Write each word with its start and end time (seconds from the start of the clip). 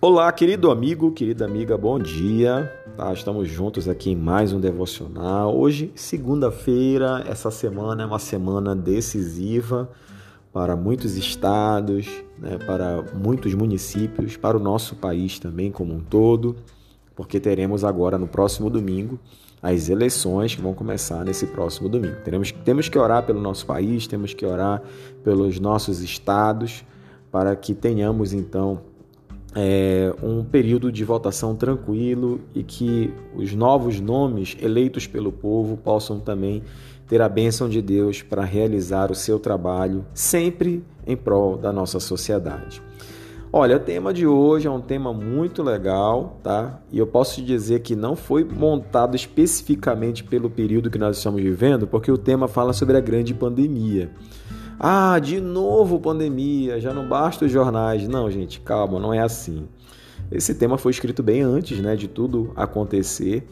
Olá, 0.00 0.30
querido 0.30 0.70
amigo, 0.70 1.10
querida 1.10 1.44
amiga, 1.44 1.76
bom 1.76 1.98
dia. 1.98 2.72
Tá, 2.96 3.12
estamos 3.12 3.48
juntos 3.48 3.88
aqui 3.88 4.12
em 4.12 4.16
mais 4.16 4.52
um 4.52 4.60
devocional. 4.60 5.52
Hoje, 5.58 5.90
segunda-feira, 5.96 7.24
essa 7.26 7.50
semana 7.50 8.04
é 8.04 8.06
uma 8.06 8.20
semana 8.20 8.76
decisiva 8.76 9.90
para 10.52 10.76
muitos 10.76 11.16
estados, 11.16 12.06
né, 12.38 12.58
para 12.64 13.02
muitos 13.12 13.52
municípios, 13.54 14.36
para 14.36 14.56
o 14.56 14.60
nosso 14.60 14.94
país 14.94 15.40
também 15.40 15.72
como 15.72 15.92
um 15.92 16.00
todo, 16.00 16.54
porque 17.16 17.40
teremos 17.40 17.82
agora 17.82 18.16
no 18.16 18.28
próximo 18.28 18.70
domingo 18.70 19.18
as 19.60 19.88
eleições 19.88 20.54
que 20.54 20.62
vão 20.62 20.74
começar 20.74 21.24
nesse 21.24 21.44
próximo 21.44 21.88
domingo. 21.88 22.20
Teremos, 22.22 22.52
temos 22.52 22.88
que 22.88 22.96
orar 22.96 23.26
pelo 23.26 23.40
nosso 23.40 23.66
país, 23.66 24.06
temos 24.06 24.32
que 24.32 24.46
orar 24.46 24.80
pelos 25.24 25.58
nossos 25.58 26.00
estados, 26.02 26.84
para 27.32 27.54
que 27.56 27.74
tenhamos 27.74 28.32
então 28.32 28.80
é, 29.60 30.14
um 30.22 30.44
período 30.44 30.92
de 30.92 31.04
votação 31.04 31.56
tranquilo 31.56 32.40
e 32.54 32.62
que 32.62 33.12
os 33.34 33.52
novos 33.54 34.00
nomes 34.00 34.56
eleitos 34.62 35.08
pelo 35.08 35.32
povo 35.32 35.76
possam 35.76 36.20
também 36.20 36.62
ter 37.08 37.20
a 37.20 37.28
bênção 37.28 37.68
de 37.68 37.82
Deus 37.82 38.22
para 38.22 38.44
realizar 38.44 39.10
o 39.10 39.16
seu 39.16 39.36
trabalho 39.36 40.04
sempre 40.14 40.84
em 41.04 41.16
prol 41.16 41.56
da 41.56 41.72
nossa 41.72 41.98
sociedade. 41.98 42.80
Olha, 43.52 43.78
o 43.78 43.80
tema 43.80 44.14
de 44.14 44.28
hoje 44.28 44.68
é 44.68 44.70
um 44.70 44.80
tema 44.80 45.12
muito 45.12 45.60
legal, 45.60 46.38
tá? 46.40 46.80
E 46.92 46.98
eu 46.98 47.06
posso 47.08 47.36
te 47.36 47.42
dizer 47.42 47.80
que 47.80 47.96
não 47.96 48.14
foi 48.14 48.44
montado 48.44 49.16
especificamente 49.16 50.22
pelo 50.22 50.48
período 50.48 50.88
que 50.88 50.98
nós 50.98 51.16
estamos 51.16 51.42
vivendo, 51.42 51.84
porque 51.84 52.12
o 52.12 52.18
tema 52.18 52.46
fala 52.46 52.72
sobre 52.72 52.96
a 52.96 53.00
grande 53.00 53.34
pandemia. 53.34 54.12
Ah, 54.78 55.18
de 55.18 55.40
novo 55.40 55.98
pandemia, 55.98 56.80
já 56.80 56.94
não 56.94 57.08
basta 57.08 57.44
os 57.46 57.50
jornais. 57.50 58.06
Não, 58.06 58.30
gente, 58.30 58.60
calma, 58.60 59.00
não 59.00 59.12
é 59.12 59.18
assim. 59.18 59.66
Esse 60.30 60.54
tema 60.54 60.78
foi 60.78 60.92
escrito 60.92 61.22
bem 61.22 61.42
antes 61.42 61.80
né, 61.80 61.96
de 61.96 62.06
tudo 62.06 62.52
acontecer, 62.54 63.48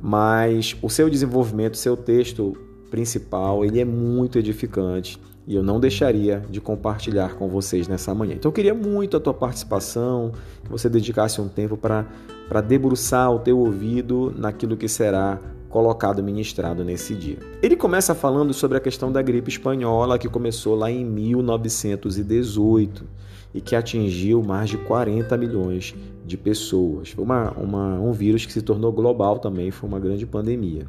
mas 0.00 0.76
o 0.82 0.88
seu 0.88 1.08
desenvolvimento, 1.08 1.76
seu 1.76 1.96
texto 1.96 2.56
principal, 2.90 3.64
ele 3.64 3.80
é 3.80 3.84
muito 3.84 4.38
edificante 4.38 5.18
e 5.46 5.54
eu 5.54 5.62
não 5.62 5.80
deixaria 5.80 6.42
de 6.48 6.60
compartilhar 6.60 7.34
com 7.34 7.48
vocês 7.48 7.88
nessa 7.88 8.14
manhã. 8.14 8.34
Então 8.34 8.50
eu 8.50 8.52
queria 8.52 8.74
muito 8.74 9.16
a 9.16 9.20
tua 9.20 9.34
participação, 9.34 10.32
que 10.62 10.70
você 10.70 10.88
dedicasse 10.88 11.40
um 11.40 11.48
tempo 11.48 11.76
para 11.76 12.60
debruçar 12.60 13.32
o 13.32 13.38
teu 13.38 13.58
ouvido 13.58 14.32
naquilo 14.36 14.76
que 14.76 14.88
será 14.88 15.40
colocado 15.74 16.22
ministrado 16.22 16.84
nesse 16.84 17.16
dia. 17.16 17.38
Ele 17.60 17.74
começa 17.74 18.14
falando 18.14 18.54
sobre 18.54 18.78
a 18.78 18.80
questão 18.80 19.10
da 19.10 19.20
gripe 19.20 19.50
espanhola 19.50 20.20
que 20.20 20.28
começou 20.28 20.76
lá 20.76 20.88
em 20.88 21.04
1918 21.04 23.04
e 23.52 23.60
que 23.60 23.74
atingiu 23.74 24.40
mais 24.40 24.70
de 24.70 24.78
40 24.78 25.36
milhões 25.36 25.92
de 26.24 26.36
pessoas. 26.36 27.10
Foi 27.10 27.24
uma, 27.24 27.50
uma, 27.54 27.98
um 27.98 28.12
vírus 28.12 28.46
que 28.46 28.52
se 28.52 28.62
tornou 28.62 28.92
global 28.92 29.40
também, 29.40 29.72
foi 29.72 29.88
uma 29.88 29.98
grande 29.98 30.24
pandemia. 30.24 30.86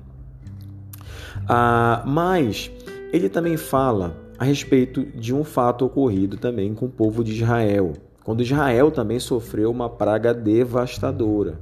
Ah, 1.49 2.03
mas 2.05 2.69
ele 3.11 3.27
também 3.27 3.57
fala 3.57 4.15
a 4.37 4.45
respeito 4.45 5.03
de 5.03 5.33
um 5.33 5.43
fato 5.43 5.83
ocorrido 5.83 6.37
também 6.37 6.75
com 6.75 6.85
o 6.85 6.91
povo 6.91 7.23
de 7.23 7.31
Israel, 7.31 7.93
quando 8.23 8.43
Israel 8.43 8.91
também 8.91 9.19
sofreu 9.19 9.71
uma 9.71 9.89
praga 9.89 10.31
devastadora. 10.31 11.57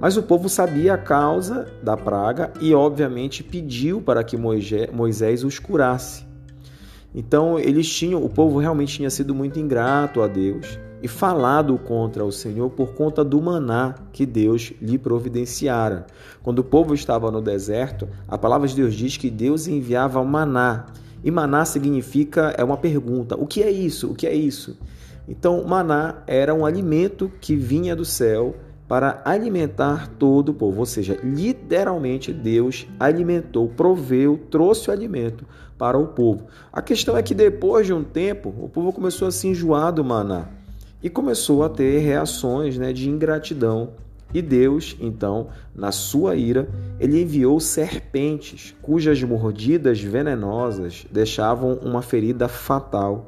Mas 0.00 0.16
o 0.16 0.22
povo 0.22 0.48
sabia 0.48 0.94
a 0.94 0.98
causa 0.98 1.66
da 1.82 1.96
praga 1.96 2.52
e, 2.60 2.72
obviamente, 2.72 3.42
pediu 3.42 4.00
para 4.00 4.22
que 4.22 4.36
Moisés 4.36 5.42
os 5.42 5.58
curasse. 5.58 6.24
Então, 7.14 7.58
eles 7.58 7.88
tinham, 7.92 8.22
o 8.22 8.28
povo 8.28 8.58
realmente 8.58 8.94
tinha 8.94 9.10
sido 9.10 9.34
muito 9.34 9.58
ingrato 9.58 10.22
a 10.22 10.28
Deus 10.28 10.78
e 11.02 11.08
falado 11.08 11.76
contra 11.78 12.24
o 12.24 12.30
Senhor 12.30 12.70
por 12.70 12.94
conta 12.94 13.24
do 13.24 13.40
maná 13.40 13.94
que 14.12 14.24
Deus 14.26 14.72
lhe 14.80 14.98
providenciara. 14.98 16.06
Quando 16.42 16.60
o 16.60 16.64
povo 16.64 16.94
estava 16.94 17.30
no 17.30 17.40
deserto, 17.40 18.08
a 18.28 18.38
palavra 18.38 18.68
de 18.68 18.76
Deus 18.76 18.94
diz 18.94 19.16
que 19.16 19.30
Deus 19.30 19.66
enviava 19.66 20.20
o 20.20 20.26
maná. 20.26 20.86
E 21.24 21.30
maná 21.30 21.64
significa, 21.64 22.54
é 22.56 22.62
uma 22.62 22.76
pergunta: 22.76 23.36
o 23.36 23.46
que 23.46 23.62
é 23.62 23.70
isso? 23.70 24.12
O 24.12 24.14
que 24.14 24.26
é 24.26 24.34
isso? 24.34 24.78
Então, 25.26 25.64
maná 25.64 26.22
era 26.26 26.54
um 26.54 26.64
alimento 26.64 27.30
que 27.40 27.56
vinha 27.56 27.96
do 27.96 28.04
céu 28.04 28.54
para 28.88 29.20
alimentar 29.24 30.08
todo 30.18 30.48
o 30.48 30.54
povo. 30.54 30.80
Ou 30.80 30.86
seja, 30.86 31.20
literalmente 31.22 32.32
Deus 32.32 32.88
alimentou, 32.98 33.68
proveu, 33.68 34.40
trouxe 34.50 34.88
o 34.88 34.92
alimento 34.92 35.44
para 35.76 35.98
o 35.98 36.08
povo. 36.08 36.46
A 36.72 36.80
questão 36.80 37.16
é 37.16 37.22
que 37.22 37.34
depois 37.34 37.86
de 37.86 37.92
um 37.92 38.02
tempo, 38.02 38.52
o 38.58 38.68
povo 38.68 38.92
começou 38.92 39.28
a 39.28 39.30
se 39.30 39.46
enjoar 39.46 39.92
do 39.92 40.02
maná 40.02 40.48
e 41.02 41.10
começou 41.10 41.62
a 41.62 41.68
ter 41.68 41.98
reações 41.98 42.78
né, 42.78 42.92
de 42.92 43.08
ingratidão. 43.08 43.90
E 44.32 44.42
Deus, 44.42 44.96
então, 45.00 45.48
na 45.74 45.90
sua 45.90 46.36
ira, 46.36 46.68
ele 47.00 47.22
enviou 47.22 47.58
serpentes, 47.60 48.74
cujas 48.82 49.22
mordidas 49.22 50.00
venenosas 50.00 51.06
deixavam 51.10 51.74
uma 51.82 52.02
ferida 52.02 52.46
fatal 52.46 53.26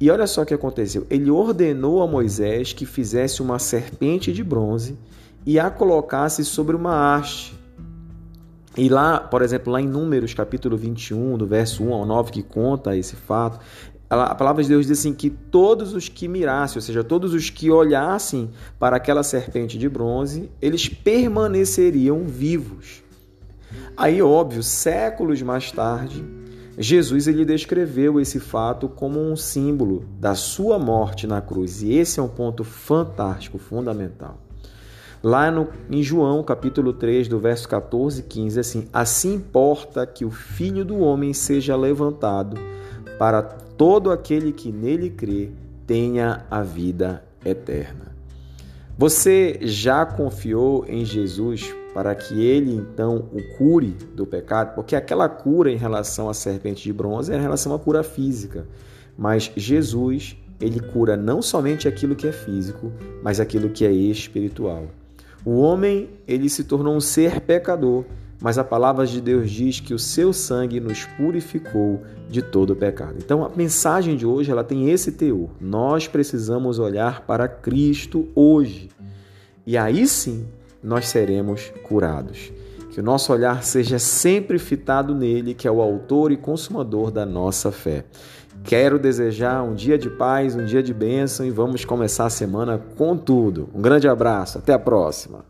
e 0.00 0.10
olha 0.10 0.26
só 0.26 0.42
o 0.42 0.46
que 0.46 0.54
aconteceu. 0.54 1.06
Ele 1.10 1.30
ordenou 1.30 2.02
a 2.02 2.06
Moisés 2.06 2.72
que 2.72 2.86
fizesse 2.86 3.42
uma 3.42 3.58
serpente 3.58 4.32
de 4.32 4.42
bronze 4.42 4.98
e 5.44 5.60
a 5.60 5.70
colocasse 5.70 6.44
sobre 6.44 6.74
uma 6.74 7.14
haste. 7.14 7.54
E 8.76 8.88
lá, 8.88 9.20
por 9.20 9.42
exemplo, 9.42 9.72
lá 9.72 9.80
em 9.80 9.86
Números, 9.86 10.32
capítulo 10.32 10.76
21, 10.76 11.36
do 11.36 11.46
verso 11.46 11.84
1 11.84 11.92
ao 11.92 12.06
9, 12.06 12.32
que 12.32 12.42
conta 12.42 12.96
esse 12.96 13.14
fato, 13.14 13.60
a 14.08 14.34
palavra 14.34 14.62
de 14.62 14.68
Deus 14.68 14.86
diz 14.86 14.98
assim 14.98 15.12
que 15.12 15.28
todos 15.28 15.92
os 15.92 16.08
que 16.08 16.26
mirassem, 16.26 16.78
ou 16.78 16.82
seja, 16.82 17.04
todos 17.04 17.34
os 17.34 17.50
que 17.50 17.70
olhassem 17.70 18.50
para 18.78 18.96
aquela 18.96 19.22
serpente 19.22 19.78
de 19.78 19.88
bronze, 19.88 20.50
eles 20.62 20.88
permaneceriam 20.88 22.24
vivos. 22.24 23.02
Aí, 23.96 24.20
óbvio, 24.22 24.62
séculos 24.62 25.40
mais 25.42 25.70
tarde, 25.70 26.24
Jesus 26.82 27.28
ele 27.28 27.44
descreveu 27.44 28.18
esse 28.18 28.40
fato 28.40 28.88
como 28.88 29.20
um 29.20 29.36
símbolo 29.36 30.06
da 30.18 30.34
sua 30.34 30.78
morte 30.78 31.26
na 31.26 31.38
cruz, 31.42 31.82
e 31.82 31.92
esse 31.92 32.18
é 32.18 32.22
um 32.22 32.28
ponto 32.28 32.64
fantástico, 32.64 33.58
fundamental. 33.58 34.38
Lá 35.22 35.50
no, 35.50 35.68
em 35.90 36.02
João, 36.02 36.42
capítulo 36.42 36.94
3, 36.94 37.28
do 37.28 37.38
verso 37.38 37.68
14 37.68 38.20
e 38.20 38.22
15, 38.22 38.60
assim: 38.60 38.88
Assim 38.94 39.34
importa 39.34 40.06
que 40.06 40.24
o 40.24 40.30
Filho 40.30 40.82
do 40.82 41.00
Homem 41.00 41.34
seja 41.34 41.76
levantado, 41.76 42.56
para 43.18 43.42
todo 43.42 44.10
aquele 44.10 44.50
que 44.50 44.72
nele 44.72 45.10
crê 45.10 45.50
tenha 45.86 46.46
a 46.50 46.62
vida 46.62 47.22
eterna. 47.44 48.09
Você 49.00 49.58
já 49.62 50.04
confiou 50.04 50.84
em 50.86 51.06
Jesus 51.06 51.74
para 51.94 52.14
que 52.14 52.38
ele 52.44 52.74
então 52.74 53.30
o 53.32 53.56
cure 53.56 53.96
do 54.14 54.26
pecado? 54.26 54.74
Porque 54.74 54.94
aquela 54.94 55.26
cura 55.26 55.72
em 55.72 55.76
relação 55.76 56.28
à 56.28 56.34
serpente 56.34 56.82
de 56.82 56.92
bronze 56.92 57.32
é 57.32 57.36
em 57.38 57.40
relação 57.40 57.74
à 57.74 57.78
cura 57.78 58.02
física. 58.02 58.68
Mas 59.16 59.50
Jesus, 59.56 60.36
ele 60.60 60.80
cura 60.80 61.16
não 61.16 61.40
somente 61.40 61.88
aquilo 61.88 62.14
que 62.14 62.26
é 62.26 62.32
físico, 62.32 62.92
mas 63.22 63.40
aquilo 63.40 63.70
que 63.70 63.86
é 63.86 63.90
espiritual. 63.90 64.84
O 65.46 65.60
homem, 65.60 66.10
ele 66.28 66.50
se 66.50 66.64
tornou 66.64 66.94
um 66.94 67.00
ser 67.00 67.40
pecador, 67.40 68.04
mas 68.40 68.56
a 68.56 68.64
palavra 68.64 69.06
de 69.06 69.20
Deus 69.20 69.50
diz 69.50 69.80
que 69.80 69.92
o 69.92 69.98
seu 69.98 70.32
sangue 70.32 70.80
nos 70.80 71.04
purificou 71.04 72.02
de 72.28 72.40
todo 72.40 72.74
pecado. 72.74 73.16
Então 73.18 73.44
a 73.44 73.50
mensagem 73.50 74.16
de 74.16 74.24
hoje 74.24 74.50
ela 74.50 74.64
tem 74.64 74.90
esse 74.90 75.12
teor. 75.12 75.50
Nós 75.60 76.08
precisamos 76.08 76.78
olhar 76.78 77.22
para 77.26 77.46
Cristo 77.46 78.28
hoje. 78.34 78.88
E 79.66 79.76
aí 79.76 80.06
sim 80.06 80.46
nós 80.82 81.08
seremos 81.08 81.72
curados. 81.82 82.50
Que 82.90 83.00
o 83.00 83.02
nosso 83.02 83.32
olhar 83.32 83.62
seja 83.62 83.98
sempre 83.98 84.58
fitado 84.58 85.14
nele, 85.14 85.54
que 85.54 85.68
é 85.68 85.70
o 85.70 85.80
autor 85.80 86.32
e 86.32 86.36
consumador 86.36 87.10
da 87.10 87.24
nossa 87.24 87.70
fé. 87.70 88.04
Quero 88.64 88.98
desejar 88.98 89.62
um 89.62 89.74
dia 89.74 89.96
de 89.96 90.10
paz, 90.10 90.56
um 90.56 90.64
dia 90.64 90.82
de 90.82 90.92
bênção 90.92 91.46
e 91.46 91.50
vamos 91.50 91.84
começar 91.84 92.26
a 92.26 92.30
semana 92.30 92.78
com 92.96 93.16
tudo. 93.16 93.68
Um 93.74 93.80
grande 93.80 94.08
abraço, 94.08 94.58
até 94.58 94.72
a 94.72 94.78
próxima. 94.78 95.44